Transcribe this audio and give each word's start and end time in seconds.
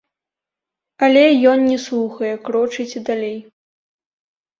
Але 1.07 1.21
ён 1.51 1.59
не 1.71 1.75
слухае, 1.87 2.31
крочыць 2.47 3.03
далей. 3.11 3.37